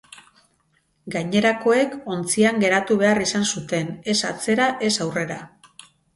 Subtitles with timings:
[1.15, 5.41] Gainerakoek ontzian geratu behar izan zuten, ez atzera ez aurrera.